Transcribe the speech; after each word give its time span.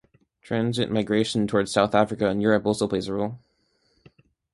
Transit 0.41 0.89
migration 0.89 1.45
towards 1.45 1.71
South 1.71 1.93
Africa 1.93 2.27
and 2.27 2.41
Europe 2.41 2.65
also 2.65 2.87
plays 2.87 3.07
a 3.07 3.13
role. 3.13 3.37